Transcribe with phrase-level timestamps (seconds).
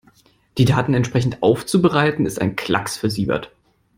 [0.57, 3.51] Die Daten entsprechend aufzubereiten, ist ein Klacks für Siebert.